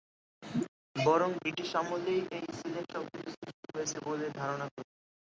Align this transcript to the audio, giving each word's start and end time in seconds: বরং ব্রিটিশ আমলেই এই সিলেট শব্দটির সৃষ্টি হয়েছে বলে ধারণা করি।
বরং 0.99 1.29
ব্রিটিশ 1.39 1.69
আমলেই 1.75 2.21
এই 2.37 2.45
সিলেট 2.57 2.87
শব্দটির 2.93 3.33
সৃষ্টি 3.33 3.67
হয়েছে 3.75 3.97
বলে 4.07 4.25
ধারণা 4.39 4.65
করি। 4.73 4.89